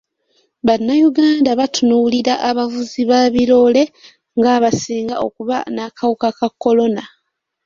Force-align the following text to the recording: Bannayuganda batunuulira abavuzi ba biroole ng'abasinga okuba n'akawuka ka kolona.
Bannayuganda 0.67 1.49
batunuulira 1.59 2.33
abavuzi 2.49 3.01
ba 3.09 3.21
biroole 3.33 3.83
ng'abasinga 4.37 5.15
okuba 5.25 5.57
n'akawuka 5.73 6.27
ka 6.37 6.47
kolona. 6.61 7.03